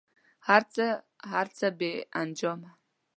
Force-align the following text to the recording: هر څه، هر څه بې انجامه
هر 0.47 0.61
څه، 0.73 0.85
هر 1.31 1.47
څه 1.57 1.67
بې 1.79 1.93
انجامه 2.21 2.71